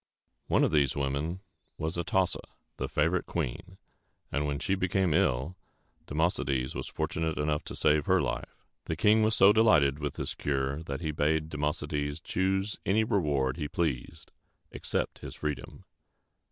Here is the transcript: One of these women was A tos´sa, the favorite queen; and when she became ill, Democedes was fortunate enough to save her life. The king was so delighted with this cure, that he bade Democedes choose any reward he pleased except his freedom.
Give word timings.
One 0.47 0.63
of 0.63 0.71
these 0.71 0.95
women 0.95 1.41
was 1.77 1.95
A 1.95 2.03
tos´sa, 2.03 2.39
the 2.77 2.89
favorite 2.89 3.27
queen; 3.27 3.77
and 4.31 4.47
when 4.47 4.57
she 4.57 4.73
became 4.73 5.13
ill, 5.13 5.55
Democedes 6.07 6.73
was 6.73 6.87
fortunate 6.87 7.37
enough 7.37 7.63
to 7.65 7.75
save 7.75 8.07
her 8.07 8.19
life. 8.19 8.63
The 8.85 8.95
king 8.95 9.21
was 9.21 9.35
so 9.35 9.53
delighted 9.53 9.99
with 9.99 10.15
this 10.15 10.33
cure, 10.33 10.81
that 10.85 11.01
he 11.01 11.11
bade 11.11 11.49
Democedes 11.49 12.19
choose 12.23 12.79
any 12.83 13.03
reward 13.03 13.57
he 13.57 13.67
pleased 13.67 14.31
except 14.71 15.19
his 15.19 15.35
freedom. 15.35 15.85